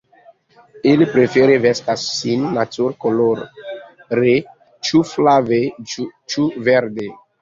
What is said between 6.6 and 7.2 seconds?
verde.